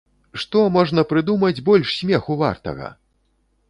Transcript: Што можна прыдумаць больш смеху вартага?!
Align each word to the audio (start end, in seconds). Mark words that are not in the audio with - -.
Што 0.43 0.63
можна 0.77 1.05
прыдумаць 1.13 1.63
больш 1.71 1.95
смеху 2.01 2.43
вартага?! 2.45 2.95